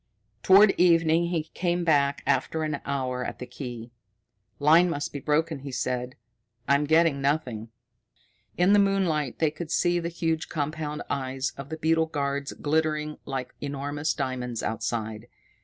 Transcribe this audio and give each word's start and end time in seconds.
Toward 0.41 0.71
evening 0.79 1.25
he 1.27 1.43
came 1.53 1.83
back 1.83 2.23
after 2.25 2.63
an 2.63 2.81
hour 2.87 3.23
at 3.23 3.37
the 3.37 3.45
key. 3.45 3.91
"Line 4.57 4.89
must 4.89 5.13
be 5.13 5.19
broken," 5.19 5.59
he 5.59 5.71
said. 5.71 6.15
"I'm 6.67 6.85
getting 6.85 7.21
nothing." 7.21 7.69
In 8.57 8.73
the 8.73 8.79
moonlight 8.79 9.37
they 9.37 9.51
could 9.51 9.69
see 9.69 9.99
the 9.99 10.09
huge 10.09 10.49
compound 10.49 11.03
eyes 11.07 11.53
of 11.55 11.69
the 11.69 11.77
beetle 11.77 12.07
guards 12.07 12.51
glittering 12.53 13.19
like 13.27 13.53
enormous 13.61 14.15
diamonds 14.15 14.63
outside. 14.63 15.27